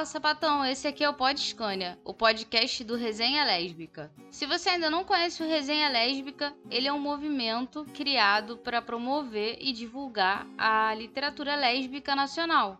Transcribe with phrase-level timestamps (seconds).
[0.00, 4.10] Fala sapatão, esse aqui é o Pod Scania, o podcast do Resenha Lésbica.
[4.30, 9.58] Se você ainda não conhece o Resenha Lésbica, ele é um movimento criado para promover
[9.60, 12.78] e divulgar a literatura lésbica nacional.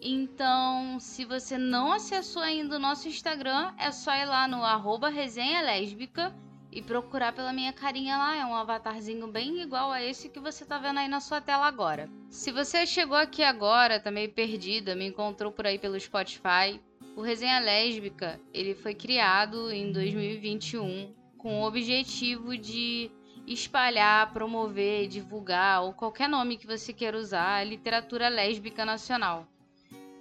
[0.00, 5.08] Então, se você não acessou ainda o nosso Instagram, é só ir lá no arroba
[5.10, 6.34] resenha lésbica
[6.72, 8.36] e procurar pela minha carinha lá.
[8.36, 11.66] É um avatarzinho bem igual a esse que você tá vendo aí na sua tela
[11.66, 12.08] agora.
[12.30, 16.80] Se você chegou aqui agora, tá meio perdida, me encontrou por aí pelo Spotify,
[17.14, 23.10] o Resenha Lésbica, ele foi criado em 2021 com o objetivo de
[23.46, 29.46] espalhar, promover, divulgar ou qualquer nome que você queira usar a literatura lésbica nacional.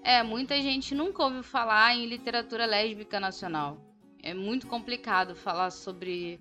[0.03, 3.77] É, muita gente nunca ouviu falar em literatura lésbica nacional.
[4.23, 6.39] É muito complicado falar sobre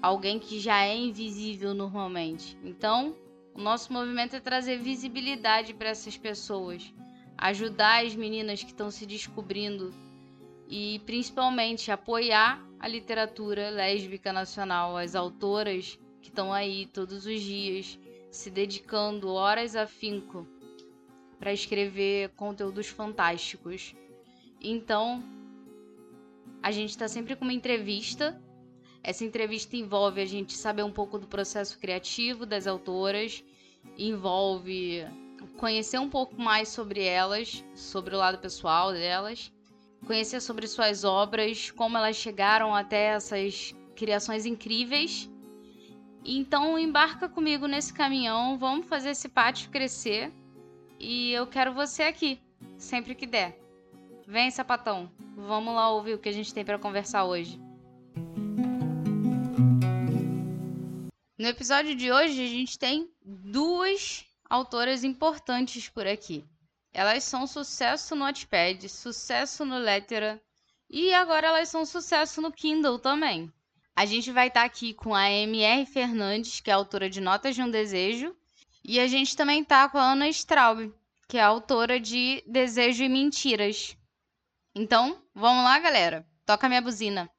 [0.00, 2.56] alguém que já é invisível normalmente.
[2.64, 3.14] Então,
[3.54, 6.92] o nosso movimento é trazer visibilidade para essas pessoas,
[7.36, 9.92] ajudar as meninas que estão se descobrindo
[10.68, 17.98] e principalmente apoiar a literatura lésbica nacional, as autoras que estão aí todos os dias
[18.30, 20.46] se dedicando horas a finco
[21.38, 23.94] para escrever conteúdos fantásticos.
[24.60, 25.22] Então,
[26.66, 28.36] a gente está sempre com uma entrevista.
[29.00, 33.44] Essa entrevista envolve a gente saber um pouco do processo criativo das autoras,
[33.96, 35.06] envolve
[35.58, 39.52] conhecer um pouco mais sobre elas, sobre o lado pessoal delas,
[40.08, 45.30] conhecer sobre suas obras, como elas chegaram até essas criações incríveis.
[46.24, 50.32] Então embarca comigo nesse caminhão, vamos fazer esse pátio crescer
[50.98, 52.40] e eu quero você aqui,
[52.76, 53.65] sempre que der.
[54.26, 55.08] Vem, sapatão.
[55.36, 57.60] Vamos lá ouvir o que a gente tem para conversar hoje.
[61.38, 66.44] No episódio de hoje, a gente tem duas autoras importantes por aqui.
[66.92, 70.42] Elas são sucesso no Wattpad, sucesso no Lettera
[70.90, 73.52] e agora elas são sucesso no Kindle também.
[73.94, 77.54] A gente vai estar tá aqui com a MR Fernandes, que é autora de Notas
[77.54, 78.34] de um Desejo,
[78.82, 80.92] e a gente também tá com a Ana Straub,
[81.28, 83.96] que é autora de Desejo e Mentiras.
[84.78, 86.26] Então, vamos lá, galera.
[86.44, 87.30] Toca minha buzina.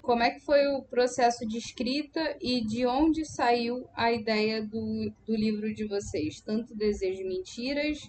[0.00, 5.12] Como é que foi o processo de escrita e de onde saiu a ideia do,
[5.26, 6.40] do livro de vocês?
[6.40, 8.08] Tanto Desejo e Mentiras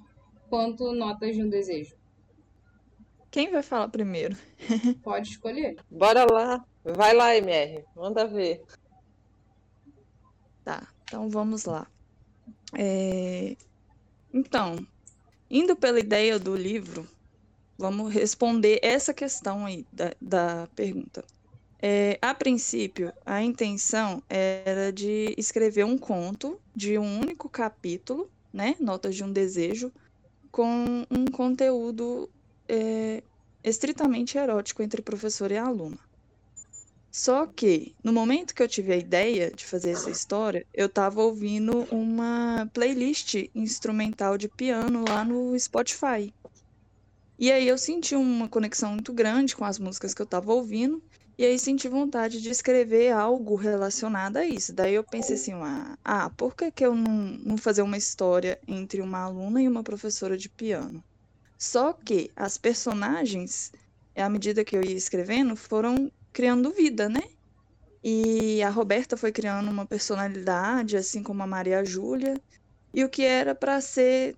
[0.52, 1.98] quanto Notas de um Desejo.
[3.32, 4.38] Quem vai falar primeiro?
[5.02, 5.78] Pode escolher.
[5.90, 6.64] Bora lá.
[6.84, 7.84] Vai lá, MR.
[7.96, 8.62] Manda ver.
[10.64, 11.88] Tá, então vamos lá.
[12.78, 13.58] É...
[14.32, 14.78] Então,
[15.50, 17.08] indo pela ideia do livro,
[17.78, 21.24] vamos responder essa questão aí da, da pergunta.
[21.80, 28.76] É, a princípio, a intenção era de escrever um conto de um único capítulo, né,
[28.80, 29.92] Notas de um Desejo,
[30.52, 32.28] com um conteúdo
[32.68, 33.22] é,
[33.64, 36.00] estritamente erótico entre professor e aluna.
[37.18, 41.20] Só que, no momento que eu tive a ideia de fazer essa história, eu estava
[41.20, 46.32] ouvindo uma playlist instrumental de piano lá no Spotify.
[47.40, 51.02] E aí eu senti uma conexão muito grande com as músicas que eu estava ouvindo,
[51.40, 54.72] e aí senti vontade de escrever algo relacionado a isso.
[54.72, 57.10] Daí eu pensei assim, ah, ah por que, que eu não,
[57.44, 61.04] não fazer uma história entre uma aluna e uma professora de piano?
[61.58, 63.72] Só que as personagens,
[64.16, 67.24] à medida que eu ia escrevendo, foram criando vida, né?
[68.04, 72.40] E a Roberta foi criando uma personalidade, assim como a Maria Júlia.
[72.94, 74.36] E o que era para ser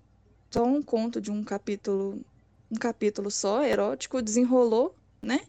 [0.50, 2.24] só um conto de um capítulo,
[2.70, 5.40] um capítulo só, erótico, desenrolou, né?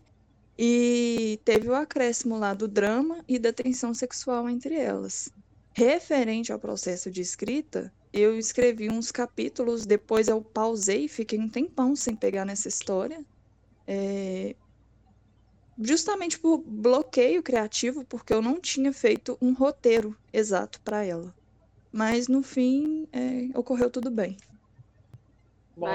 [0.60, 5.30] E teve o acréscimo lá do drama e da tensão sexual entre elas.
[5.72, 11.96] Referente ao processo de escrita, eu escrevi uns capítulos, depois eu pausei, fiquei um tempão
[11.96, 13.26] sem pegar nessa história.
[13.88, 14.54] É,
[15.84, 21.34] justamente por bloqueio criativo, porque eu não tinha feito um roteiro exato para ela.
[21.92, 24.38] Mas no fim, é, ocorreu tudo bem.
[25.76, 25.88] Bom,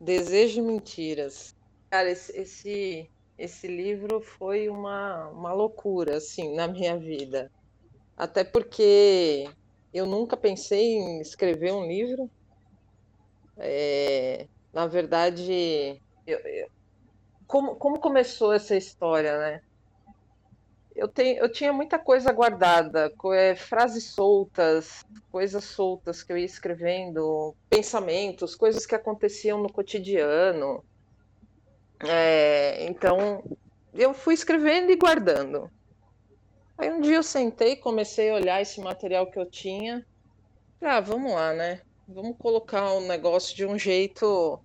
[0.00, 1.54] Desejo e Mentiras.
[1.90, 7.50] Cara, esse, esse, esse livro foi uma, uma loucura, assim, na minha vida.
[8.16, 9.48] Até porque
[9.92, 12.30] eu nunca pensei em escrever um livro.
[13.56, 16.68] É, na verdade, eu, eu,
[17.48, 19.60] como, como começou essa história, né?
[20.94, 26.44] Eu, tenho, eu tinha muita coisa guardada, é, frases soltas, coisas soltas que eu ia
[26.44, 30.84] escrevendo, pensamentos, coisas que aconteciam no cotidiano.
[32.04, 33.42] É, então,
[33.94, 35.70] eu fui escrevendo e guardando.
[36.76, 40.06] Aí um dia eu sentei, comecei a olhar esse material que eu tinha.
[40.80, 41.80] Ah, vamos lá, né?
[42.08, 44.58] vamos colocar o um negócio de um jeito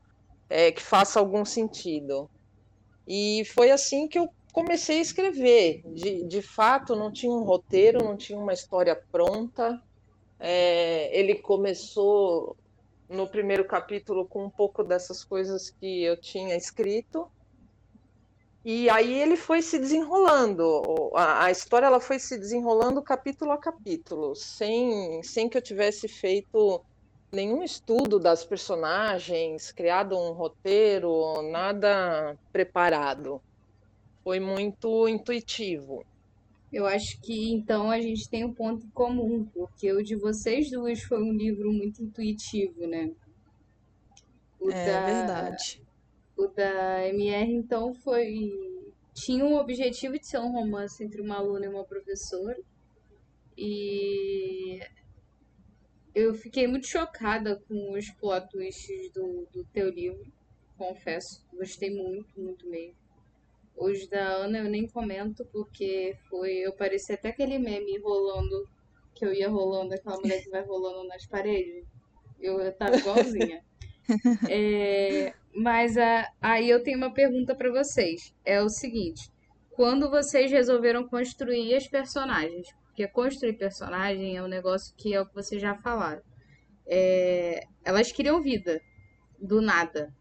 [0.49, 2.29] é, que faça algum sentido.
[3.07, 5.81] E foi assim que eu comecei a escrever.
[5.85, 9.81] De, de fato, não tinha um roteiro, não tinha uma história pronta.
[10.39, 12.55] É, ele começou
[13.09, 17.29] no primeiro capítulo com um pouco dessas coisas que eu tinha escrito.
[18.65, 21.11] E aí ele foi se desenrolando.
[21.13, 26.07] A, a, história ela foi se desenrolando capítulo a capítulo, sem, sem que eu tivesse
[26.07, 26.81] feito
[27.33, 33.41] nenhum estudo das personagens, criado um roteiro, nada preparado.
[34.23, 36.05] Foi muito intuitivo.
[36.71, 40.71] Eu acho que então a gente tem um ponto em comum, porque o de vocês
[40.71, 43.11] duas foi um livro muito intuitivo, né?
[44.59, 45.05] O é da...
[45.05, 45.83] verdade.
[46.37, 48.49] O da MR, então, foi.
[49.13, 52.59] Tinha um objetivo de ser um romance entre uma aluna e uma professora.
[53.55, 54.22] E
[56.15, 60.25] eu fiquei muito chocada com os plot twists do, do teu livro,
[60.77, 61.45] confesso.
[61.53, 62.95] Gostei muito, muito mesmo.
[63.75, 66.57] Os da Ana eu nem comento, porque foi.
[66.57, 68.69] Eu parecia até aquele meme rolando,
[69.15, 71.83] que eu ia rolando, aquela mulher que vai rolando nas paredes.
[72.39, 73.63] Eu, eu tava igualzinha.
[74.49, 78.31] é, mas a, aí eu tenho uma pergunta para vocês.
[78.45, 79.31] É o seguinte:
[79.71, 82.67] quando vocês resolveram construir as personagens?
[82.93, 86.21] Porque construir personagem é um negócio que é o que vocês já falaram.
[86.85, 88.79] É, elas criam vida
[89.41, 90.13] do nada.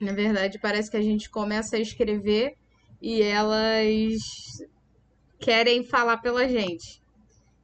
[0.00, 2.56] Na verdade, parece que a gente começa a escrever
[3.00, 4.18] e elas
[5.38, 7.00] querem falar pela gente.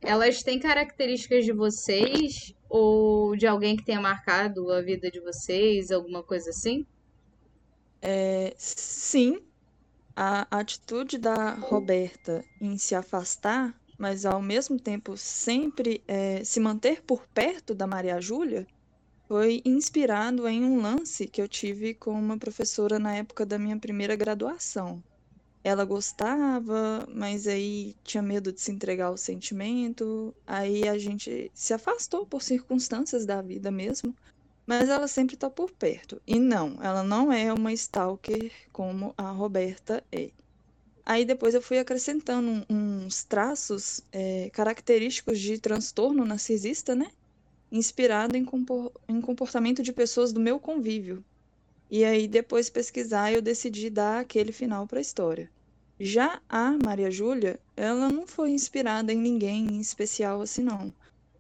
[0.01, 5.91] Elas têm características de vocês ou de alguém que tenha marcado a vida de vocês,
[5.91, 6.87] alguma coisa assim?
[8.01, 9.41] É, sim,
[10.15, 17.03] a atitude da Roberta em se afastar, mas ao mesmo tempo sempre é, se manter
[17.03, 18.67] por perto da Maria Júlia,
[19.27, 23.77] foi inspirado em um lance que eu tive com uma professora na época da minha
[23.77, 25.03] primeira graduação
[25.69, 30.35] ela gostava, mas aí tinha medo de se entregar ao sentimento.
[30.47, 34.15] Aí a gente se afastou por circunstâncias da vida mesmo.
[34.67, 36.21] Mas ela sempre está por perto.
[36.27, 40.31] E não, ela não é uma stalker como a Roberta é.
[41.09, 47.11] Aí depois eu fui acrescentando uns traços é, característicos de transtorno narcisista, né?
[47.73, 48.45] Inspirado em,
[49.09, 51.25] em comportamento de pessoas do meu convívio.
[51.91, 55.51] E aí, depois pesquisar, eu decidi dar aquele final para a história.
[55.99, 60.93] Já a Maria Júlia, ela não foi inspirada em ninguém em especial assim, não.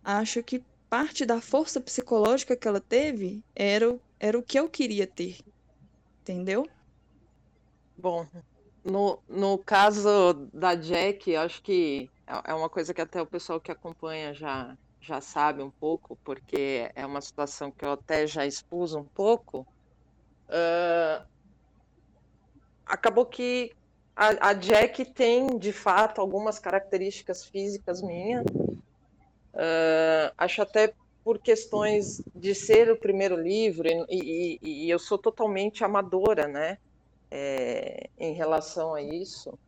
[0.02, 5.06] Acho que parte da força psicológica que ela teve era, era o que eu queria
[5.06, 5.36] ter.
[6.22, 6.66] Entendeu?
[7.98, 8.26] Bom,
[8.90, 13.60] no, no caso da Jack, acho que é, é uma coisa que até o pessoal
[13.60, 18.46] que acompanha já, já sabe um pouco, porque é uma situação que eu até já
[18.46, 19.66] expus um pouco.
[20.48, 21.24] Uh,
[22.86, 23.72] acabou que
[24.16, 28.44] a, a Jack tem, de fato, algumas características físicas minhas.
[29.54, 35.18] Uh, acho até por questões de ser o primeiro livro, e, e, e eu sou
[35.18, 36.78] totalmente amadora, né?
[37.30, 39.58] É, em relação a isso.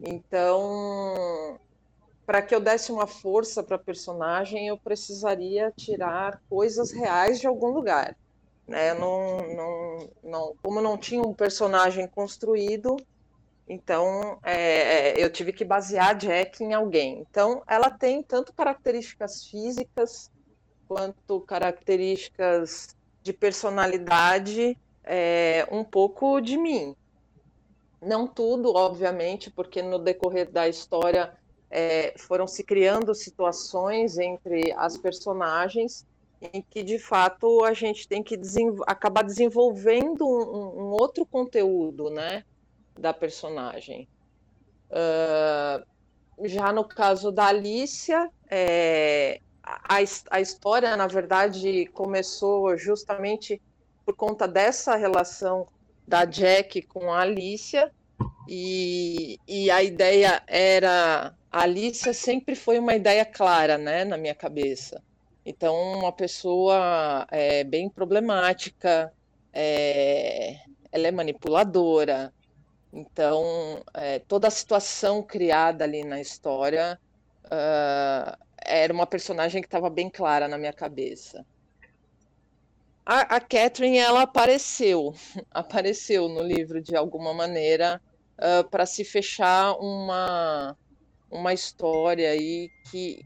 [0.00, 1.58] Então,
[2.24, 7.46] para que eu desse uma força para a personagem, eu precisaria tirar coisas reais de
[7.46, 8.16] algum lugar.
[8.66, 8.94] Né?
[8.94, 12.96] Não, não, não, como não tinha um personagem construído,
[13.70, 17.20] então, é, é, eu tive que basear Jack em alguém.
[17.20, 20.28] Então, ela tem tanto características físicas
[20.88, 26.96] quanto características de personalidade, é, um pouco de mim.
[28.00, 31.32] Não tudo, obviamente, porque no decorrer da história
[31.70, 36.06] é, foram se criando situações entre as personagens
[36.40, 38.40] em que, de fato, a gente tem que
[38.86, 42.44] acabar desenvolvendo um, um outro conteúdo, né?
[43.00, 44.08] da personagem.
[44.90, 45.84] Uh,
[46.46, 49.96] já no caso da Alicia, é, a,
[50.30, 53.60] a história, na verdade, começou justamente
[54.04, 55.66] por conta dessa relação
[56.10, 57.92] da Jack com a Alicia,
[58.48, 61.32] e, e a ideia era.
[61.52, 65.02] A Alicia sempre foi uma ideia clara, né, na minha cabeça.
[65.46, 69.12] Então, uma pessoa é, bem problemática,
[69.52, 70.58] é,
[70.92, 72.32] ela é manipuladora,
[72.92, 76.98] então, é, toda a situação criada ali na história
[77.46, 81.46] uh, era uma personagem que estava bem clara na minha cabeça.
[83.04, 85.14] A, a Catherine, ela apareceu,
[85.50, 88.00] apareceu no livro de alguma maneira
[88.38, 90.76] uh, para se fechar uma,
[91.30, 93.24] uma história aí que,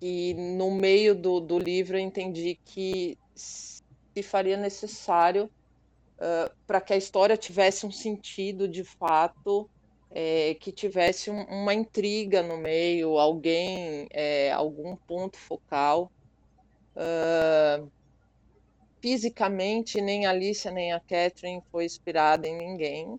[0.00, 5.50] que no meio do, do livro eu entendi que se faria necessário
[6.18, 9.68] uh, para que a história tivesse um sentido de fato,
[10.10, 16.10] é, que tivesse um, uma intriga no meio, alguém, é, algum ponto focal.
[16.96, 17.88] Uh,
[19.00, 23.18] fisicamente, nem a Alicia nem a Catherine foi inspirada em ninguém.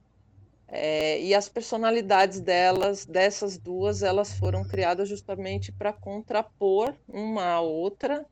[0.67, 7.62] É, e as personalidades delas, dessas duas, elas foram criadas justamente para contrapor uma à
[7.62, 8.25] outra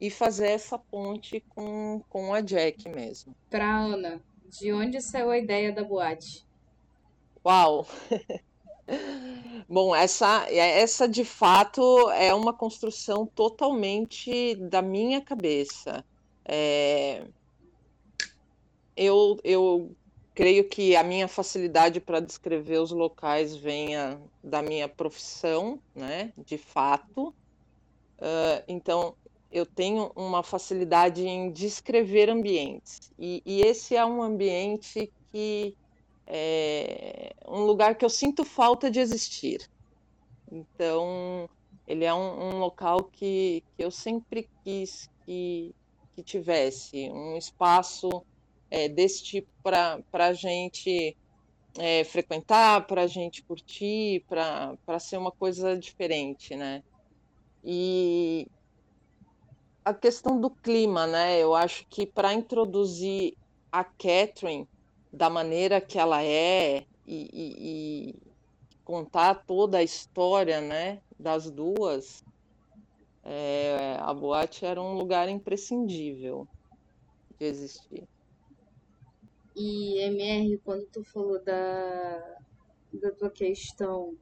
[0.00, 3.36] e fazer essa ponte com, com a Jack mesmo.
[3.50, 6.46] Para Ana, de onde saiu a ideia da boate?
[7.44, 7.86] Uau!
[9.68, 16.04] Bom, essa, essa de fato é uma construção totalmente da minha cabeça.
[16.44, 17.24] É,
[18.96, 19.94] eu, eu
[20.34, 26.56] creio que a minha facilidade para descrever os locais venha da minha profissão, né, de
[26.58, 27.28] fato.
[28.18, 29.14] Uh, então,
[29.50, 33.12] eu tenho uma facilidade em descrever ambientes.
[33.18, 35.76] E, e, esse é um ambiente que
[36.26, 39.68] é um lugar que eu sinto falta de existir.
[40.50, 41.48] Então,
[41.86, 45.74] ele é um, um local que, que eu sempre quis que,
[46.14, 48.24] que tivesse um espaço
[48.70, 51.16] é, desse tipo para a gente
[51.78, 56.82] é, frequentar, para a gente curtir, para ser uma coisa diferente, né?
[57.64, 58.46] E
[59.84, 61.38] a questão do clima, né?
[61.38, 63.36] Eu acho que para introduzir
[63.70, 64.68] a Catherine
[65.12, 68.14] da maneira que ela é e, e, e,
[68.84, 72.24] contar toda a história, né, das duas,
[73.24, 76.46] é, a boate era um lugar imprescindível
[77.38, 78.08] de existir.
[79.54, 82.36] E MR, quando tu falou da,
[82.92, 84.16] da tua questão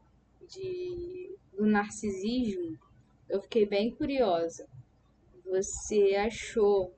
[0.49, 2.77] de, do narcisismo,
[3.29, 4.69] eu fiquei bem curiosa.
[5.45, 6.93] Você achou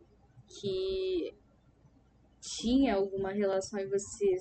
[0.48, 1.34] que
[2.40, 4.36] tinha alguma relação e você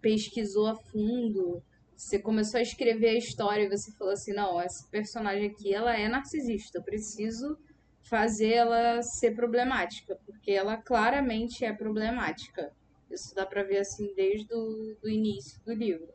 [0.00, 1.62] pesquisou a fundo?
[2.02, 5.96] Você começou a escrever a história e você falou assim: não, essa personagem aqui ela
[5.96, 7.56] é narcisista, eu preciso
[8.02, 12.72] fazer ela ser problemática, porque ela claramente é problemática.
[13.08, 16.08] Isso dá para ver assim desde o do início do livro,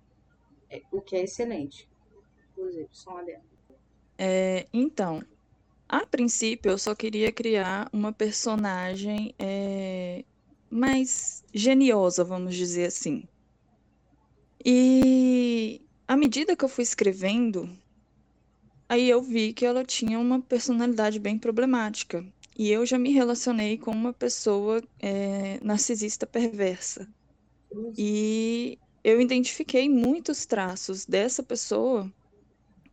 [0.70, 1.90] é, o que é excelente.
[2.52, 3.24] Inclusive, só uma
[4.18, 5.24] é, Então,
[5.88, 10.26] a princípio eu só queria criar uma personagem é,
[10.70, 13.24] mais geniosa, vamos dizer assim.
[14.70, 17.70] E à medida que eu fui escrevendo,
[18.90, 22.26] aí eu vi que ela tinha uma personalidade bem problemática.
[22.58, 27.08] E eu já me relacionei com uma pessoa é, narcisista perversa.
[27.98, 32.12] E eu identifiquei muitos traços dessa pessoa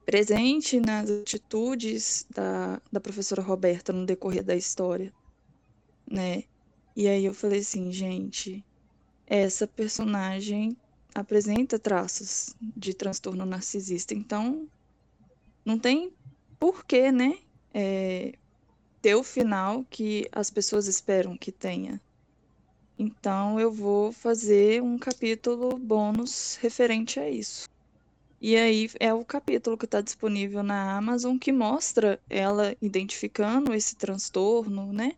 [0.06, 5.12] presente nas atitudes da, da professora Roberta no decorrer da história,
[6.08, 6.44] né?
[6.94, 8.64] E aí eu falei assim, gente,
[9.26, 10.76] essa personagem
[11.14, 14.68] apresenta traços de transtorno narcisista, então
[15.64, 16.12] não tem
[16.58, 17.38] porquê, né?
[17.72, 18.34] É,
[19.00, 22.00] ter o final que as pessoas esperam que tenha.
[22.98, 27.68] Então eu vou fazer um capítulo bônus referente a isso.
[28.40, 33.96] E aí é o capítulo que está disponível na Amazon que mostra ela identificando esse
[33.96, 35.12] transtorno, né?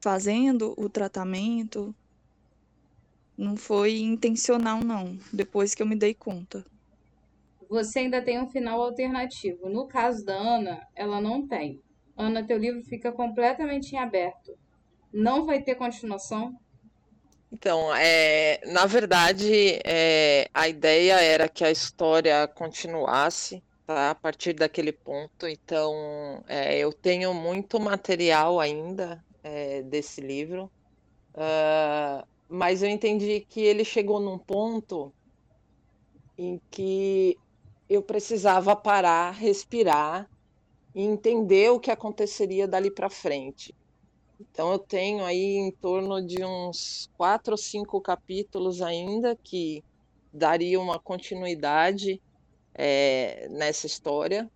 [0.00, 1.94] Fazendo o tratamento.
[3.38, 6.66] Não foi intencional, não, depois que eu me dei conta.
[7.70, 9.68] Você ainda tem um final alternativo.
[9.68, 11.80] No caso da Ana, ela não tem.
[12.16, 14.58] Ana, teu livro fica completamente em aberto.
[15.12, 16.58] Não vai ter continuação?
[17.52, 24.52] Então, é, na verdade, é, a ideia era que a história continuasse tá, a partir
[24.52, 25.46] daquele ponto.
[25.46, 30.70] Então, é, eu tenho muito material ainda é, desse livro,
[31.34, 35.12] uh, mas eu entendi que ele chegou num ponto
[36.36, 37.36] em que
[37.88, 40.28] eu precisava parar, respirar
[40.94, 43.74] e entender o que aconteceria dali para frente.
[44.40, 49.82] Então eu tenho aí em torno de uns quatro ou cinco capítulos ainda que
[50.32, 52.22] daria uma continuidade
[52.74, 54.48] é, nessa história,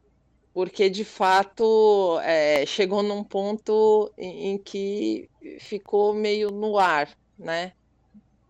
[0.52, 5.28] porque de fato é, chegou num ponto em, em que
[5.60, 7.72] ficou meio no ar, né?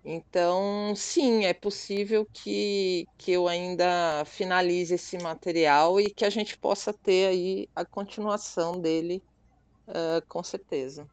[0.05, 6.59] Então, sim, é possível que, que eu ainda finalize esse material e que a gente
[6.59, 9.23] possa ter aí a continuação dele,
[9.87, 11.09] uh, com certeza.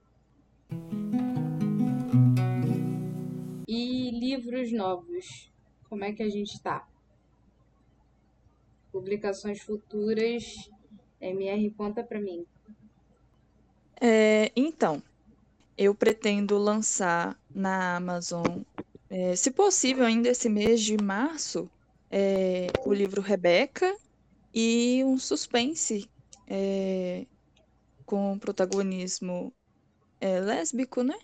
[3.67, 5.51] E livros novos,
[5.87, 6.87] como é que a gente está?
[8.91, 10.43] Publicações futuras,
[11.21, 12.43] MR, conta para mim.
[14.01, 15.03] É, então,
[15.77, 18.63] eu pretendo lançar na Amazon,
[19.09, 21.69] é, se possível, ainda esse mês de março,
[22.11, 23.95] é, o livro Rebeca
[24.53, 26.09] e um suspense
[26.47, 27.25] é,
[28.05, 29.53] com protagonismo
[30.21, 31.17] é, lésbico, né?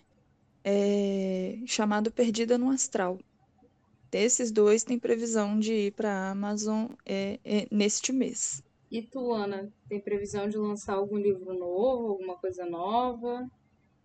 [0.64, 3.18] É, chamado Perdida no Astral.
[4.12, 8.62] Esses dois têm previsão de ir para a Amazon é, é, neste mês.
[8.90, 13.46] E tu, Ana, tem previsão de lançar algum livro novo, alguma coisa nova?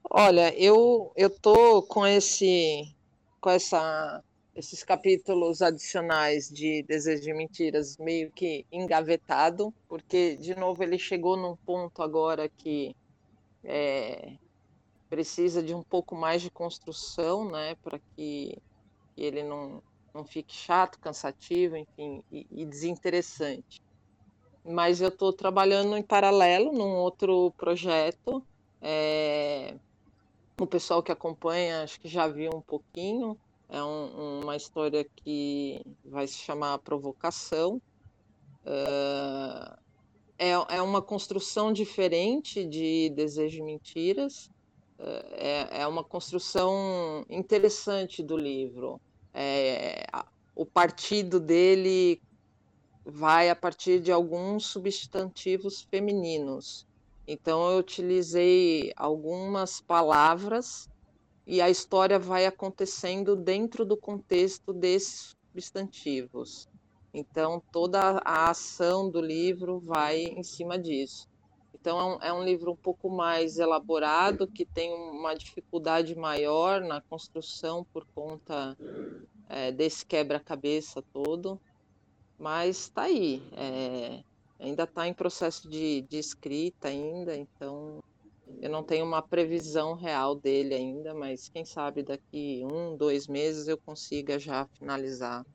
[0.09, 2.93] Olha, eu eu tô com esse
[3.41, 10.83] com essa esses capítulos adicionais de Desejo de Mentiras meio que engavetado, porque de novo
[10.83, 12.93] ele chegou num ponto agora que
[13.63, 14.33] é,
[15.09, 18.57] precisa de um pouco mais de construção, né, para que,
[19.15, 19.81] que, ele não,
[20.13, 23.81] não fique chato, cansativo, enfim, e, e desinteressante.
[24.65, 28.45] Mas eu estou trabalhando em paralelo num outro projeto.
[28.81, 29.75] É,
[30.63, 33.37] o pessoal que acompanha acho que já viu um pouquinho.
[33.69, 37.81] É um, uma história que vai se chamar Provocação.
[40.37, 44.49] É, é uma construção diferente de Desejo de Mentiras.
[44.99, 48.99] É, é uma construção interessante do livro.
[49.33, 50.05] É,
[50.55, 52.21] o partido dele
[53.05, 56.85] vai a partir de alguns substantivos femininos.
[57.27, 60.89] Então eu utilizei algumas palavras
[61.45, 66.67] e a história vai acontecendo dentro do contexto desses substantivos.
[67.13, 71.27] Então toda a ação do livro vai em cima disso.
[71.73, 76.81] Então é um, é um livro um pouco mais elaborado, que tem uma dificuldade maior
[76.81, 78.77] na construção por conta
[79.49, 81.59] é, desse quebra-cabeça todo,
[82.37, 83.41] mas está aí.
[83.53, 84.23] É,
[84.61, 87.99] ainda está em processo de, de escrita ainda, então
[88.61, 93.67] eu não tenho uma previsão real dele ainda, mas quem sabe daqui um, dois meses
[93.67, 95.45] eu consiga já finalizar.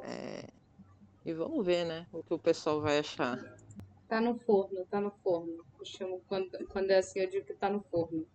[0.00, 0.46] É...
[1.24, 3.38] E vamos ver, né, o que o pessoal vai achar.
[4.08, 5.64] Tá no forno, tá no forno.
[5.78, 8.26] Eu chamo quando, quando é assim, eu digo que tá no forno.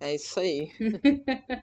[0.00, 0.70] É isso aí.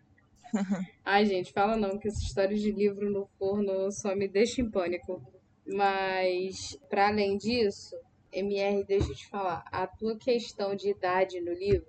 [1.06, 4.69] Ai, gente, fala não, que essa história de livro no forno só me deixa em
[4.69, 5.38] pânico.
[5.72, 7.96] Mas, para além disso,
[8.32, 11.88] MR, deixa eu te falar, a tua questão de idade no livro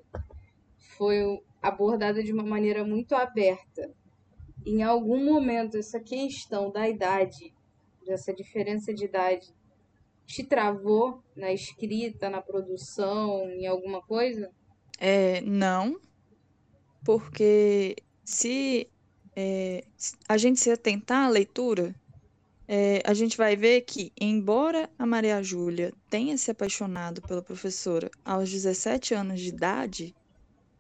[0.77, 3.91] foi abordada de uma maneira muito aberta.
[4.67, 7.55] Em algum momento, essa questão da idade,
[8.07, 9.49] dessa diferença de idade,
[10.27, 14.51] te travou na escrita, na produção, em alguma coisa?
[14.99, 15.99] É, não,
[17.05, 18.89] porque se
[19.35, 19.85] é,
[20.29, 21.95] a gente se atentar à leitura,
[22.73, 28.09] é, a gente vai ver que, embora a Maria Júlia tenha se apaixonado pela professora
[28.25, 30.15] aos 17 anos de idade,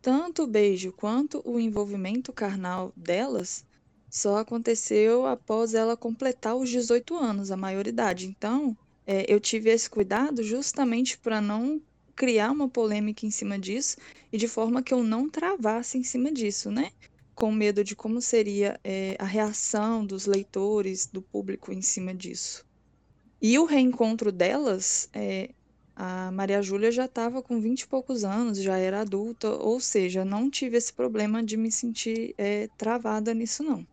[0.00, 3.64] tanto o beijo quanto o envolvimento carnal delas
[4.08, 8.28] só aconteceu após ela completar os 18 anos, a maioridade.
[8.28, 11.82] Então, é, eu tive esse cuidado justamente para não
[12.14, 13.96] criar uma polêmica em cima disso
[14.32, 16.92] e de forma que eu não travasse em cima disso, né?
[17.40, 22.66] Com medo de como seria é, a reação dos leitores, do público em cima disso.
[23.40, 25.48] E o reencontro delas, é,
[25.96, 30.22] a Maria Júlia já estava com vinte e poucos anos, já era adulta, ou seja,
[30.22, 33.86] não tive esse problema de me sentir é, travada nisso, não.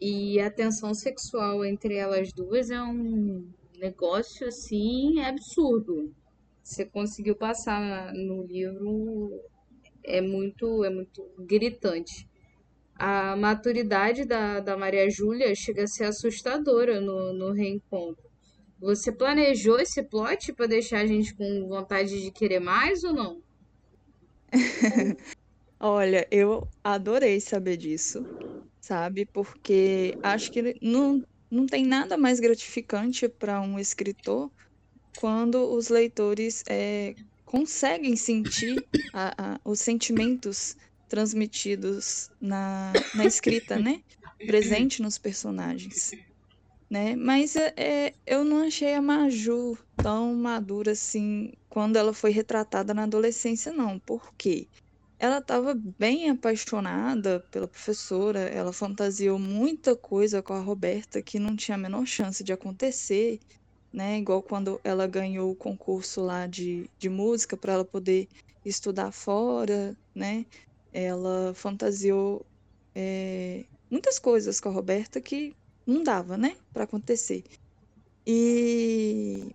[0.00, 3.48] E a tensão sexual entre elas duas é um
[3.80, 6.14] negócio assim absurdo.
[6.62, 9.40] Você conseguiu passar no livro
[10.04, 12.28] é muito é muito gritante
[12.98, 18.24] a maturidade da, da Maria Júlia chega a ser assustadora no, no reencontro.
[18.78, 23.42] Você planejou esse plot para deixar a gente com vontade de querer mais ou não?
[25.78, 28.24] Olha, eu adorei saber disso,
[28.80, 29.26] sabe?
[29.26, 34.50] Porque acho que não, não tem nada mais gratificante para um escritor
[35.18, 40.76] quando os leitores é, conseguem sentir a, a, os sentimentos
[41.08, 44.02] transmitidos na, na escrita, né?
[44.46, 46.12] Presente nos personagens.
[46.88, 47.16] Né?
[47.16, 52.94] Mas é, é, eu não achei a Maju tão madura assim quando ela foi retratada
[52.94, 53.98] na adolescência, não.
[53.98, 54.68] Por quê?
[55.18, 61.56] Ela estava bem apaixonada pela professora, ela fantasiou muita coisa com a Roberta que não
[61.56, 63.40] tinha a menor chance de acontecer,
[63.92, 64.18] né?
[64.18, 68.28] Igual quando ela ganhou o concurso lá de, de música para ela poder
[68.64, 70.44] estudar fora, né?
[70.96, 72.46] Ela fantasiou
[72.94, 75.54] é, muitas coisas com a Roberta que
[75.86, 77.44] não dava, né, para acontecer.
[78.26, 79.54] E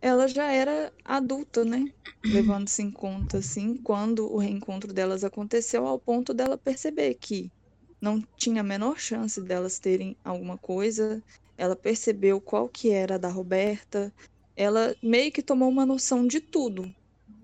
[0.00, 1.92] ela já era adulta, né?
[2.24, 7.50] Levando-se em conta, assim, quando o reencontro delas aconteceu, ao ponto dela perceber que
[8.00, 11.20] não tinha a menor chance delas terem alguma coisa.
[11.58, 14.12] Ela percebeu qual que era a da Roberta.
[14.56, 16.88] Ela meio que tomou uma noção de tudo.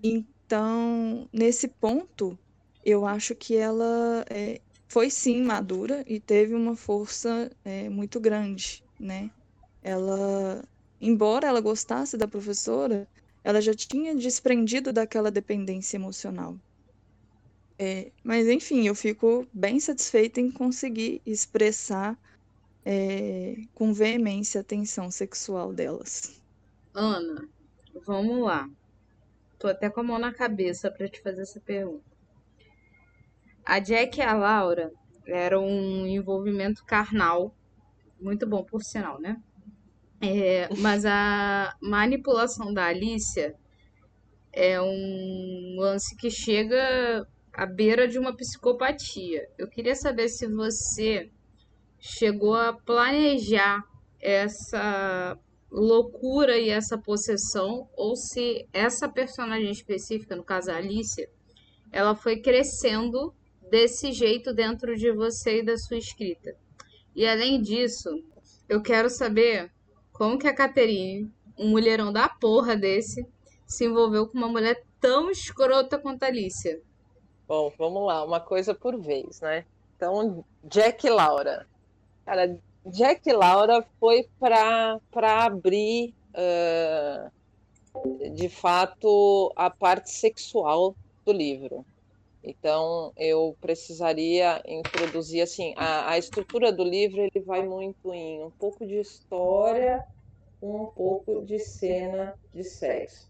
[0.01, 2.37] Então, nesse ponto,
[2.83, 8.83] eu acho que ela é, foi sim madura e teve uma força é, muito grande,
[8.99, 9.29] né?
[9.81, 10.63] Ela,
[10.99, 13.07] embora ela gostasse da professora,
[13.43, 16.57] ela já tinha desprendido daquela dependência emocional.
[17.77, 22.19] É, mas enfim, eu fico bem satisfeita em conseguir expressar
[22.83, 26.41] é, com veemência a tensão sexual delas.
[26.93, 27.47] Ana,
[28.05, 28.69] vamos lá.
[29.57, 32.18] Tô até com a mão na cabeça para te fazer essa pergunta.
[33.69, 34.91] A Jack e a Laura
[35.27, 37.53] era um envolvimento carnal,
[38.19, 39.37] muito bom por sinal, né?
[40.19, 43.53] É, mas a manipulação da Alicia
[44.51, 49.47] é um lance que chega à beira de uma psicopatia.
[49.55, 51.29] Eu queria saber se você
[51.99, 53.83] chegou a planejar
[54.19, 55.37] essa
[55.69, 61.29] loucura e essa possessão, ou se essa personagem específica, no caso a Alicia,
[61.91, 63.31] ela foi crescendo
[63.69, 66.55] desse jeito dentro de você e da sua escrita.
[67.15, 68.09] E além disso,
[68.67, 69.71] eu quero saber
[70.11, 73.25] como que a Caterine, um mulherão da porra desse,
[73.65, 76.81] se envolveu com uma mulher tão escrota quanto a Alicia.
[77.47, 79.65] Bom, vamos lá, uma coisa por vez, né?
[79.95, 81.67] Então, Jack e Laura.
[82.25, 91.85] Cara, Jack e Laura foi para abrir, uh, de fato, a parte sexual do livro.
[92.43, 98.51] Então, eu precisaria introduzir, assim, a, a estrutura do livro, ele vai muito em um
[98.51, 100.03] pouco de história,
[100.61, 103.29] um pouco de cena de sexo,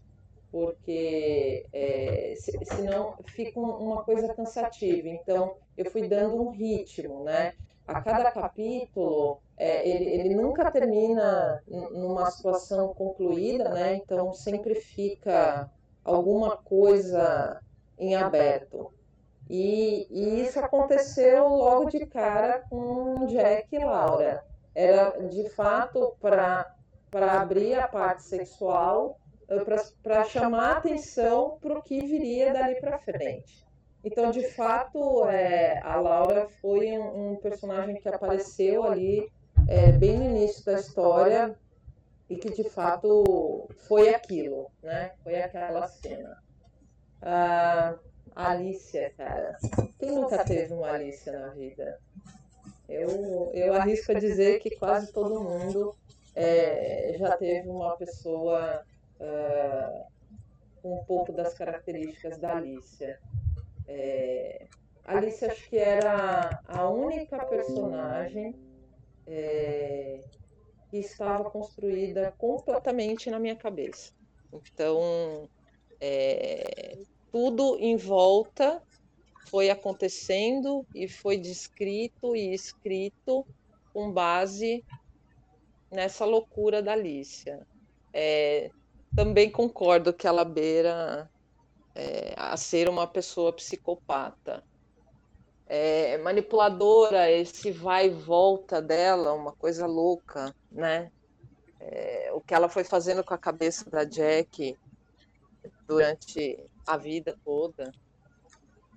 [0.50, 5.08] porque é, se, senão fica uma coisa cansativa.
[5.08, 7.52] Então, eu fui dando um ritmo, né?
[7.86, 13.96] A cada capítulo, é, ele, ele nunca termina numa situação concluída, né?
[13.96, 15.68] Então, sempre fica
[16.04, 17.60] alguma coisa
[17.98, 18.92] em aberto.
[19.52, 24.44] E, e isso aconteceu logo de cara com Jack e Laura.
[24.72, 26.72] Era de fato para
[27.12, 29.64] abrir a parte sexual, eh,
[30.04, 33.66] para chamar atenção para o que viria dali para frente.
[34.04, 39.28] Então, de fato, é, a Laura foi um, um personagem que apareceu ali
[39.68, 41.58] é, bem no início da história
[42.28, 45.10] e que, de fato, foi aquilo, né?
[45.24, 46.40] Foi aquela cena.
[47.20, 47.98] Ah,
[48.34, 49.56] Alicia, cara.
[49.98, 51.98] Quem nunca teve uma Alicia na vida?
[52.88, 55.96] Eu, eu arrisco a dizer que quase todo mundo
[56.34, 58.84] é, já teve uma pessoa
[60.82, 63.20] com um pouco das características da Alicia.
[63.86, 64.66] É,
[65.04, 68.54] Alicia acho que era a única personagem
[69.26, 70.20] é,
[70.90, 74.12] que estava construída completamente na minha cabeça.
[74.52, 75.48] Então,
[76.00, 76.98] é,
[77.30, 78.82] tudo em volta
[79.48, 83.44] foi acontecendo e foi descrito e escrito
[83.92, 84.84] com base
[85.90, 87.66] nessa loucura da Alicia.
[88.12, 88.70] É,
[89.14, 91.28] também concordo que ela beira
[91.94, 94.62] é, a ser uma pessoa psicopata.
[95.66, 101.10] É, manipuladora, esse vai e volta dela, uma coisa louca, né?
[101.78, 104.76] É, o que ela foi fazendo com a cabeça da Jack
[105.90, 107.90] durante a vida toda.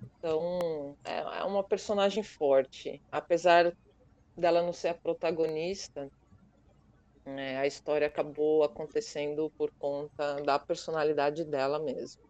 [0.00, 3.02] Então, é, é uma personagem forte.
[3.10, 3.74] Apesar
[4.36, 6.08] dela não ser a protagonista,
[7.26, 12.22] é, a história acabou acontecendo por conta da personalidade dela mesmo.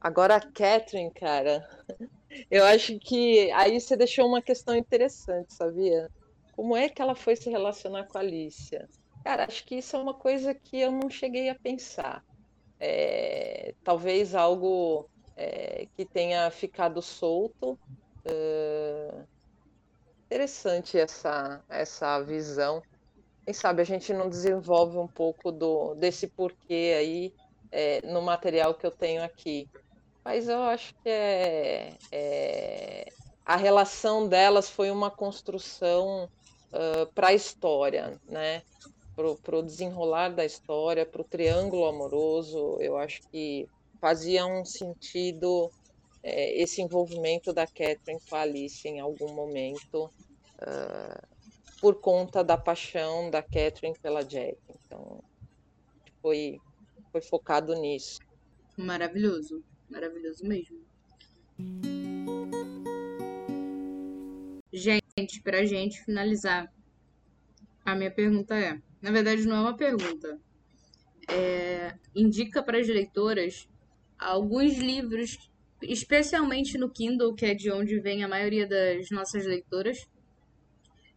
[0.00, 1.66] Agora, a Catherine, cara,
[2.50, 6.10] eu acho que aí você deixou uma questão interessante, sabia?
[6.52, 8.86] Como é que ela foi se relacionar com a Alicia?
[9.24, 12.22] Cara, acho que isso é uma coisa que eu não cheguei a pensar
[12.84, 17.78] é, talvez algo é, que tenha ficado solto.
[18.24, 19.14] É,
[20.26, 22.82] interessante essa, essa visão.
[23.44, 27.34] Quem sabe a gente não desenvolve um pouco do, desse porquê aí
[27.70, 29.70] é, no material que eu tenho aqui.
[30.24, 33.06] Mas eu acho que é, é
[33.44, 36.28] a relação delas foi uma construção
[36.72, 38.62] uh, para a história, né?
[39.14, 43.68] Para o desenrolar da história, para o triângulo amoroso, eu acho que
[44.00, 45.70] fazia um sentido
[46.22, 51.26] é, esse envolvimento da Catherine com a Alice em algum momento, uh,
[51.80, 54.56] por conta da paixão da Catherine pela Jack.
[54.86, 55.22] Então,
[56.20, 56.60] foi,
[57.10, 58.20] foi focado nisso.
[58.76, 60.80] Maravilhoso, maravilhoso mesmo.
[64.72, 66.72] Gente, pra gente finalizar,
[67.84, 70.40] a minha pergunta é: na verdade, não é uma pergunta.
[71.28, 73.68] É, indica para as leitoras
[74.18, 75.50] alguns livros,
[75.82, 80.06] especialmente no Kindle, que é de onde vem a maioria das nossas leitoras.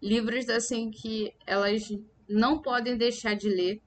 [0.01, 1.87] Livros assim que elas
[2.27, 3.81] não podem deixar de ler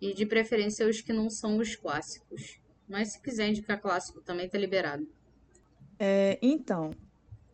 [0.00, 2.60] e de preferência os que não são os clássicos.
[2.86, 5.08] Mas se quiser indicar clássico também tá liberado.
[5.98, 6.90] É, então,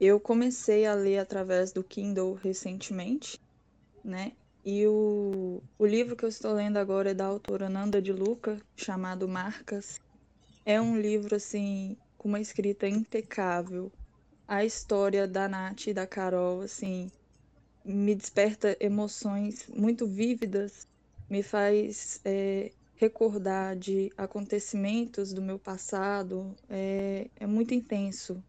[0.00, 3.38] eu comecei a ler através do Kindle recentemente,
[4.04, 4.32] né?
[4.64, 8.60] E o, o livro que eu estou lendo agora é da autora Nanda de Luca,
[8.76, 9.98] chamado Marcas.
[10.66, 13.90] É um livro, assim, com uma escrita impecável.
[14.46, 17.10] A história da Nath e da Carol, assim,
[17.84, 20.86] me desperta emoções muito vívidas,
[21.28, 26.54] me faz é, recordar de acontecimentos do meu passado.
[26.68, 28.42] É, é muito intenso.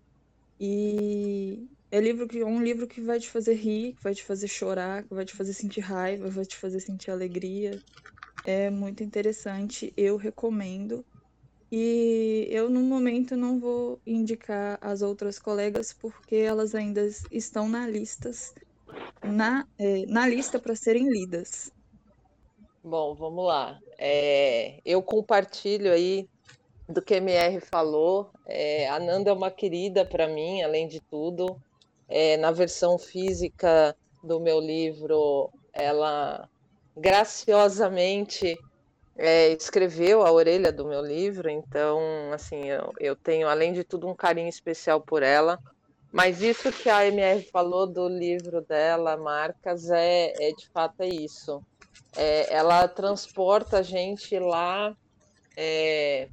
[0.60, 4.24] E é livro que, é um livro que vai te fazer rir, que vai te
[4.24, 7.78] fazer chorar, que vai te fazer sentir raiva, vai te fazer sentir alegria.
[8.46, 11.04] É muito interessante, eu recomendo.
[11.70, 17.88] E eu, no momento, não vou indicar as outras colegas porque elas ainda estão na,
[17.88, 18.54] listas,
[19.24, 21.72] na, é, na lista para serem lidas.
[22.84, 23.78] Bom, vamos lá.
[23.98, 26.26] É, eu compartilho aí
[26.90, 28.32] do que a MR falou.
[28.46, 31.58] É, a Nanda é uma querida para mim, além de tudo.
[32.12, 36.48] É, na versão física do meu livro, ela
[36.96, 38.58] graciosamente
[39.18, 42.00] é, escreveu a orelha do meu livro, então,
[42.34, 45.58] assim, eu, eu, tenho, além de tudo, um carinho especial por ela.
[46.12, 51.08] Mas isso que a MR falou do livro dela, Marcas, é, é de fato é
[51.08, 51.64] isso.
[52.18, 54.94] É, ela transporta a gente lá
[55.56, 56.28] é,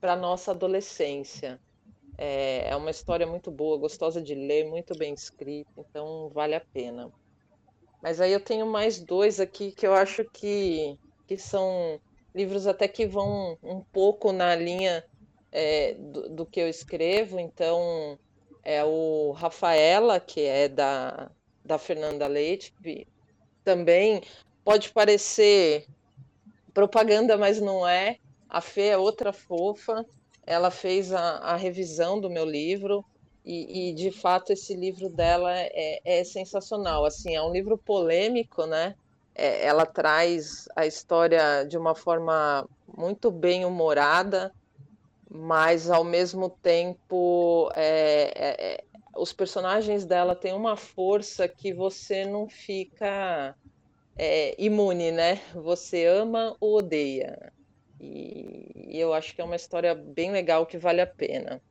[0.00, 1.58] para nossa adolescência.
[2.18, 6.60] É, é uma história muito boa, gostosa de ler, muito bem escrita, então vale a
[6.60, 7.12] pena.
[8.02, 12.00] Mas aí eu tenho mais dois aqui que eu acho que, que são
[12.34, 15.04] livros até que vão um pouco na linha
[15.50, 17.38] é, do, do, que eu escrevo.
[17.38, 18.18] Então,
[18.62, 21.30] é o Rafaela, que é da,
[21.64, 22.74] da Fernanda Leite,
[23.64, 24.22] também
[24.64, 25.86] pode parecer
[26.72, 28.18] propaganda, mas não é.
[28.48, 30.04] A Fê é outra fofa
[30.46, 33.04] ela fez a, a revisão do meu livro
[33.44, 37.04] e, e, de fato esse livro dela é, é, sensacional.
[37.04, 38.94] Assim, é um livro polêmico, né?
[39.34, 44.52] É, ela traz a história de uma forma muito bem humorada,
[45.30, 48.84] mas ao mesmo tempo é, é, é,
[49.16, 53.54] os personagens dela têm uma força que você não fica
[54.16, 55.40] é, imune, né?
[55.54, 57.52] Você ama ou odeia.
[58.00, 61.62] E, eu acho que é uma história bem legal que vale a pena.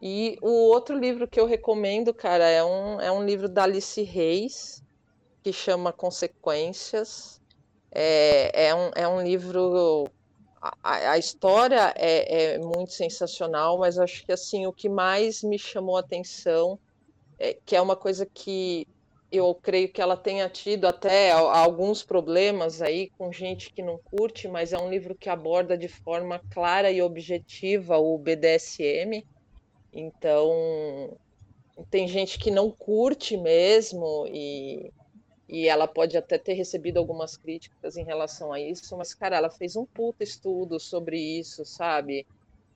[0.00, 4.00] E o outro livro que eu recomendo, cara, é um, é um livro da Alice
[4.02, 4.82] Reis,
[5.42, 7.40] que chama Consequências.
[7.90, 10.08] É, é, um, é um livro.
[10.60, 15.58] A, a história é, é, muito sensacional, mas acho que assim o que mais me
[15.58, 16.78] chamou a atenção
[17.38, 18.86] é que é uma coisa que
[19.30, 24.48] eu creio que ela tenha tido até alguns problemas aí com gente que não curte,
[24.48, 29.22] mas é um livro que aborda de forma clara e objetiva o BDSM.
[29.92, 31.16] Então,
[31.90, 34.90] tem gente que não curte mesmo e,
[35.46, 39.50] e ela pode até ter recebido algumas críticas em relação a isso, mas, cara, ela
[39.50, 42.26] fez um puta estudo sobre isso, sabe?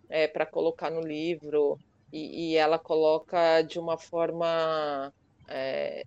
[0.09, 1.79] É, para colocar no livro.
[2.13, 5.11] E, e, ela coloca de uma forma
[5.49, 6.05] é,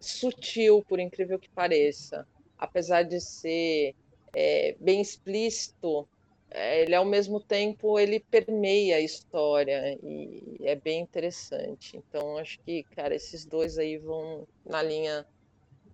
[0.00, 2.26] sutil, por incrível que pareça.
[2.58, 3.94] Apesar de ser
[4.34, 6.08] é, bem explícito,
[6.50, 11.96] é, ele ao mesmo tempo ele permeia a história e é bem interessante.
[11.96, 15.26] Então acho que, cara, esses dois aí vão na linha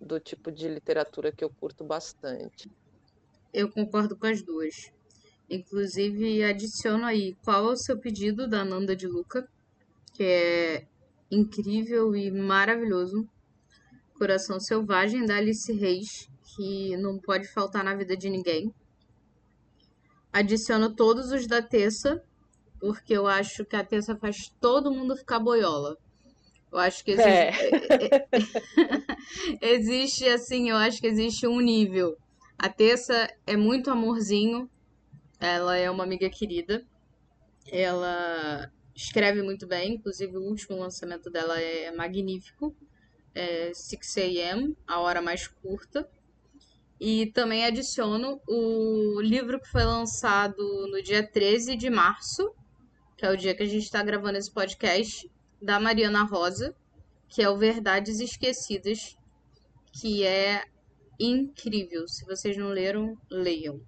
[0.01, 2.69] do tipo de literatura que eu curto bastante.
[3.53, 4.91] Eu concordo com as duas.
[5.49, 9.47] Inclusive, adiciono aí qual é o seu pedido da Nanda de Luca,
[10.13, 10.87] que é
[11.31, 13.27] incrível e maravilhoso.
[14.17, 18.73] Coração Selvagem, da Alice Reis, que não pode faltar na vida de ninguém.
[20.33, 22.23] Adiciono todos os da Tessa,
[22.79, 25.97] porque eu acho que a Tessa faz todo mundo ficar boiola.
[26.71, 28.27] Eu acho que existe, é.
[29.61, 32.17] existe assim, eu acho que existe um nível.
[32.57, 34.69] A Tessa é muito amorzinho,
[35.39, 36.83] ela é uma amiga querida,
[37.71, 42.75] ela escreve muito bem, inclusive o último lançamento dela é magnífico
[43.37, 46.09] é, 6 a.m., a hora mais curta.
[46.99, 52.51] E também adiciono o livro que foi lançado no dia 13 de março,
[53.15, 55.29] que é o dia que a gente está gravando esse podcast,
[55.61, 56.75] da Mariana Rosa,
[57.29, 59.15] que é o Verdades Esquecidas,
[59.93, 60.63] que é
[61.19, 62.07] incrível.
[62.07, 63.79] Se vocês não leram, leiam.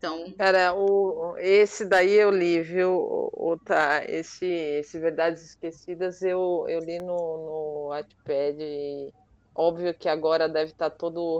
[0.00, 0.32] Então.
[0.38, 2.90] Cara, o, esse daí eu li, viu?
[2.90, 9.12] O, tá, esse, esse Verdades Esquecidas eu, eu li no, no Wattpad.
[9.54, 11.38] Óbvio que agora deve estar tá todo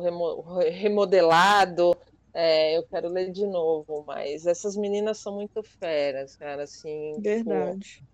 [0.70, 1.96] remodelado.
[2.34, 7.14] É, eu quero ler de novo, mas essas meninas são muito feras, cara, assim.
[7.14, 8.04] Tipo, Verdade.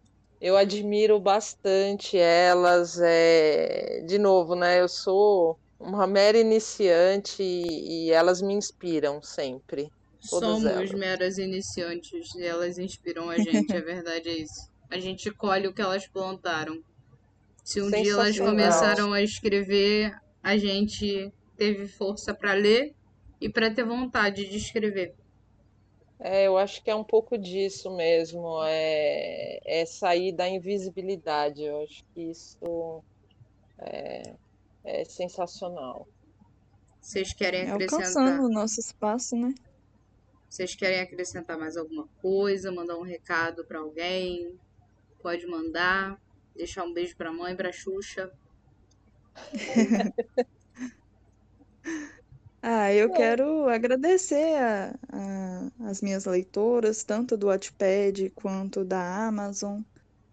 [0.40, 3.00] eu admiro bastante elas.
[3.00, 4.00] É...
[4.06, 4.80] De novo, né?
[4.80, 9.90] Eu sou uma mera iniciante e, e elas me inspiram sempre.
[10.26, 10.90] Somos elas.
[10.92, 14.70] meras iniciantes e elas inspiram a gente, a verdade é isso.
[14.90, 16.82] A gente colhe o que elas plantaram.
[17.64, 22.94] Se um dia elas começaram a escrever, a gente teve força para ler
[23.40, 25.14] e para ter vontade de escrever.
[26.18, 31.62] É, eu acho que é um pouco disso mesmo, é, é sair da invisibilidade.
[31.62, 33.02] Eu acho que isso
[33.78, 34.34] é,
[34.84, 36.06] é sensacional.
[37.00, 38.06] Vocês querem é acrescentar?
[38.06, 39.54] Alcançando o nosso espaço, né?
[40.56, 42.72] Vocês querem acrescentar mais alguma coisa?
[42.72, 44.58] Mandar um recado para alguém?
[45.20, 46.18] Pode mandar.
[46.56, 48.32] Deixar um beijo para a mãe, para a Xuxa.
[52.62, 59.82] ah, eu quero agradecer a, a, as minhas leitoras, tanto do Wattpad quanto da Amazon,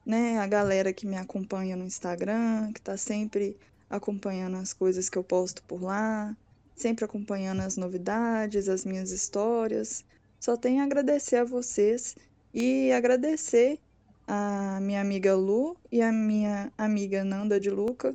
[0.06, 0.40] né?
[0.40, 3.58] A galera que me acompanha no Instagram, que está sempre
[3.90, 6.34] acompanhando as coisas que eu posto por lá,
[6.78, 10.06] sempre acompanhando as novidades, as minhas histórias.
[10.44, 12.18] Só tenho a agradecer a vocês
[12.54, 13.80] e agradecer
[14.28, 18.14] a minha amiga Lu e a minha amiga Nanda de Luca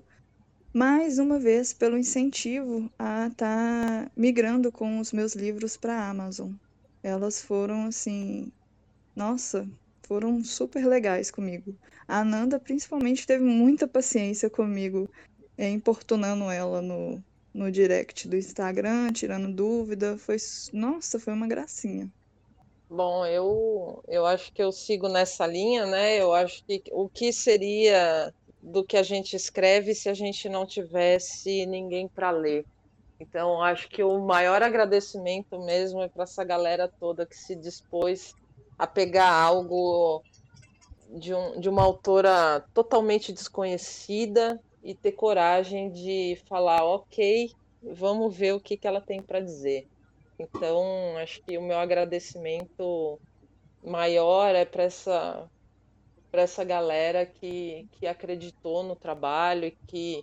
[0.71, 6.11] mais uma vez pelo incentivo a estar tá migrando com os meus livros para a
[6.11, 6.53] Amazon.
[7.03, 8.53] Elas foram assim,
[9.17, 9.67] nossa,
[10.03, 11.75] foram super legais comigo.
[12.07, 15.09] A Nanda principalmente teve muita paciência comigo,
[15.57, 20.19] é, importunando ela no, no direct do Instagram, tirando dúvida.
[20.19, 20.37] Foi,
[20.75, 22.12] nossa, foi uma gracinha.
[22.90, 26.16] Bom, eu, eu acho que eu sigo nessa linha, né?
[26.20, 30.66] Eu acho que o que seria do que a gente escreve se a gente não
[30.66, 32.64] tivesse ninguém para ler.
[33.20, 38.35] Então, acho que o maior agradecimento mesmo é para essa galera toda que se dispôs
[38.79, 40.24] a pegar algo
[41.18, 47.51] de, um, de uma autora totalmente desconhecida e ter coragem de falar, ok,
[47.83, 49.87] vamos ver o que, que ela tem para dizer.
[50.38, 53.20] Então, acho que o meu agradecimento
[53.83, 55.51] maior é para essa
[56.31, 60.22] para essa galera que, que acreditou no trabalho, que,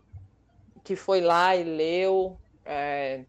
[0.83, 2.37] que foi lá e leu.
[2.63, 3.25] É,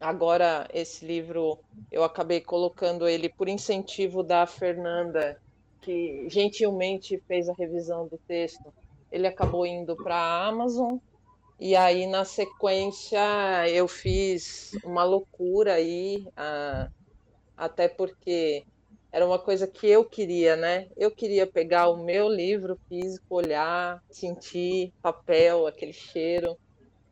[0.00, 1.58] agora, esse livro,
[1.90, 5.36] eu acabei colocando ele por incentivo da Fernanda,
[5.80, 8.72] que gentilmente fez a revisão do texto.
[9.10, 10.98] Ele acabou indo para a Amazon
[11.64, 13.20] e aí, na sequência,
[13.68, 16.88] eu fiz uma loucura aí, ah,
[17.56, 18.64] até porque
[19.12, 20.88] era uma coisa que eu queria, né?
[20.96, 26.58] Eu queria pegar o meu livro físico, olhar, sentir papel, aquele cheiro.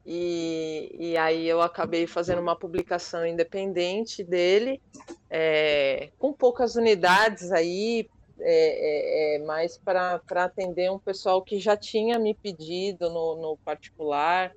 [0.04, 4.82] E, e aí eu acabei fazendo uma publicação independente dele,
[5.30, 8.10] é, com poucas unidades aí,
[8.42, 13.56] é, é, é mais para atender um pessoal que já tinha me pedido no, no
[13.58, 14.52] particular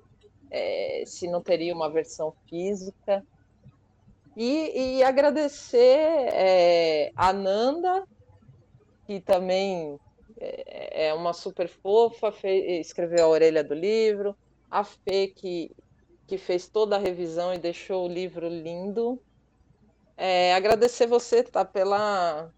[0.50, 3.24] é, se não teria uma versão física.
[4.36, 8.06] E, e agradecer é, a Nanda,
[9.06, 9.98] que também
[10.38, 14.36] é, uma super fofa, fez, escreveu a orelha do livro,
[14.70, 15.70] a Fê, que,
[16.26, 19.20] que fez toda a revisão e deixou o livro lindo.
[20.16, 22.50] É, agradecer você tá, pela,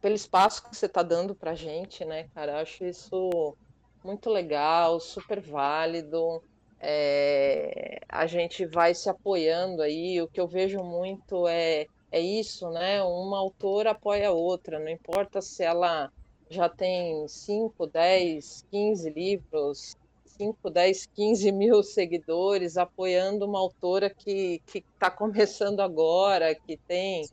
[0.00, 2.60] pelo espaço que você está dando para a gente, né, cara?
[2.60, 3.56] acho isso
[4.02, 6.42] muito legal, super válido.
[6.80, 10.20] É, a gente vai se apoiando aí.
[10.22, 13.02] O que eu vejo muito é, é isso, né?
[13.02, 16.10] Uma autora apoia a outra, não importa se ela
[16.48, 24.60] já tem 5, 10, 15 livros, 5, 10, 15 mil seguidores apoiando uma autora que
[24.74, 27.24] está começando agora, que tem.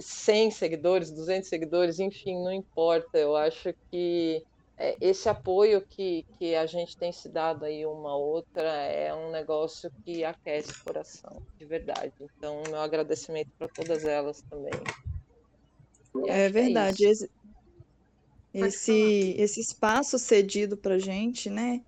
[0.00, 3.18] 100 seguidores, 200 seguidores, enfim, não importa.
[3.18, 4.42] Eu acho que
[4.76, 9.30] é, esse apoio que, que a gente tem se dado aí uma outra é um
[9.30, 12.12] negócio que aquece o coração, de verdade.
[12.20, 14.72] Então, meu agradecimento para todas elas também.
[16.26, 17.06] É, é verdade.
[17.06, 17.30] É esse,
[18.52, 21.80] esse, esse espaço cedido para gente, né?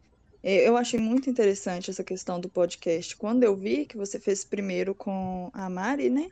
[0.42, 3.16] É, eu achei muito interessante essa questão do podcast.
[3.16, 6.30] Quando eu vi que você fez primeiro com a Mari, né?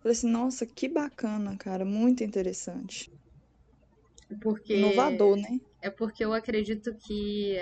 [0.00, 3.12] Falei assim, nossa, que bacana, cara, muito interessante.
[4.40, 5.60] Porque Inovador, né?
[5.82, 7.58] é porque eu acredito que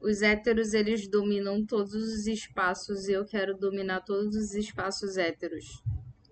[0.00, 5.82] os héteros eles dominam todos os espaços e eu quero dominar todos os espaços héteros,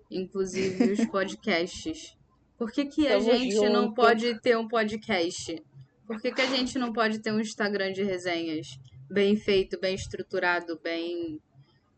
[0.09, 2.15] inclusive os podcasts.
[2.57, 3.95] Por que, que a gente não junto.
[3.95, 5.61] pode ter um podcast?
[6.05, 8.79] Por que, que a gente não pode ter um Instagram de resenhas
[9.09, 11.41] bem feito, bem estruturado, bem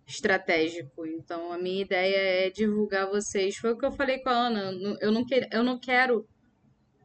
[0.06, 1.06] estratégico?
[1.06, 3.56] Então, a minha ideia é divulgar vocês.
[3.58, 4.72] Foi o que eu falei com a Ana.
[5.01, 6.26] Eu não, quer, eu não quero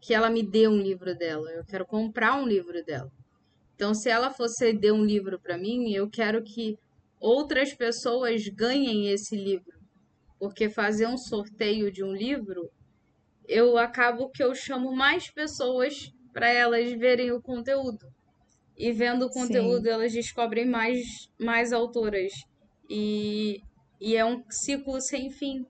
[0.01, 1.51] que ela me dê um livro dela.
[1.51, 3.11] Eu quero comprar um livro dela.
[3.75, 6.77] Então, se ela for ceder um livro para mim, eu quero que
[7.19, 9.79] outras pessoas ganhem esse livro.
[10.39, 12.71] Porque fazer um sorteio de um livro,
[13.49, 15.95] eu acabo que eu chamo mais pessoas
[16.33, 18.07] para elas verem o conteúdo.
[18.77, 19.41] E vendo o Sim.
[19.41, 21.01] conteúdo, elas descobrem mais,
[21.39, 22.33] mais autoras.
[22.91, 23.63] E,
[24.01, 25.65] e é um ciclo sem fim.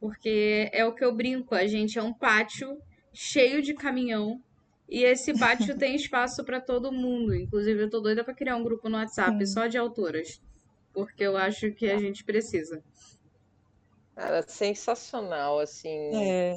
[0.00, 2.78] Porque é o que eu brinco, a gente é um pátio
[3.12, 4.42] cheio de caminhão
[4.88, 7.34] e esse pátio tem espaço para todo mundo.
[7.34, 9.52] Inclusive, eu tô doida para criar um grupo no WhatsApp Sim.
[9.52, 10.40] só de autoras,
[10.92, 12.82] porque eu acho que a gente precisa.
[14.14, 16.10] Cara, sensacional, assim.
[16.14, 16.56] É,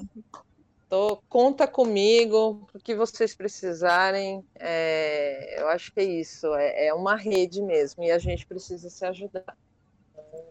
[0.90, 4.46] Tô, conta comigo, o que vocês precisarem.
[4.56, 8.90] É, eu acho que é isso, é, é uma rede mesmo, e a gente precisa
[8.90, 9.58] se ajudar.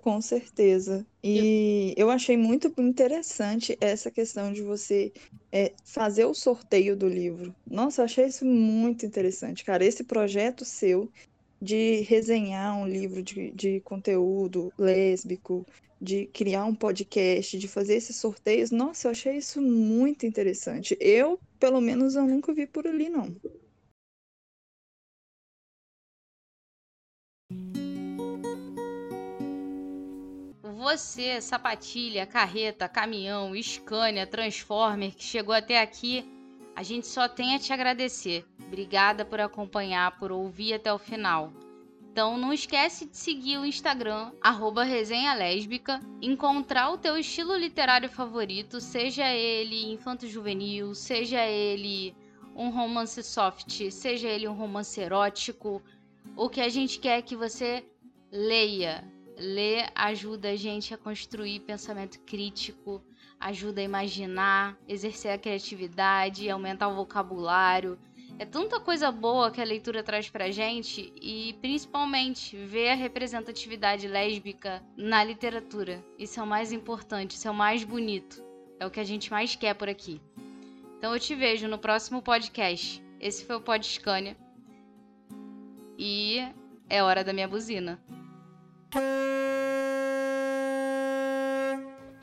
[0.03, 1.05] Com certeza.
[1.23, 5.13] E eu achei muito interessante essa questão de você
[5.51, 7.55] é, fazer o sorteio do livro.
[7.69, 9.85] Nossa, eu achei isso muito interessante, cara.
[9.85, 11.11] Esse projeto seu
[11.61, 15.67] de resenhar um livro de, de conteúdo lésbico,
[16.01, 20.97] de criar um podcast, de fazer esses sorteios, nossa, eu achei isso muito interessante.
[21.01, 23.35] Eu, pelo menos, eu nunca vi por ali, não.
[30.77, 36.23] Você, sapatilha, carreta, caminhão, Scania, Transformer que chegou até aqui,
[36.75, 38.45] a gente só tem a te agradecer.
[38.67, 41.51] Obrigada por acompanhar, por ouvir até o final.
[42.13, 48.11] Então não esquece de seguir o Instagram, arroba resenha lésbica, encontrar o teu estilo literário
[48.11, 52.15] favorito, seja ele infanto-juvenil, seja ele
[52.55, 55.83] um romance soft, seja ele um romance erótico.
[56.37, 57.83] O que a gente quer é que você
[58.31, 59.16] leia.
[59.37, 63.03] Ler ajuda a gente a construir pensamento crítico,
[63.39, 67.99] ajuda a imaginar, exercer a criatividade, aumentar o vocabulário.
[68.39, 74.09] É tanta coisa boa que a leitura traz pra gente e principalmente ver a representatividade
[74.09, 76.03] lésbica na literatura.
[76.19, 78.43] Isso é o mais importante, isso é o mais bonito.
[78.79, 80.21] É o que a gente mais quer por aqui.
[80.99, 83.03] Então eu te vejo no próximo podcast.
[83.21, 84.37] Esse foi o Pod Scania.
[85.99, 86.41] E
[86.89, 87.99] é hora da minha buzina.
[88.97, 89.76] Música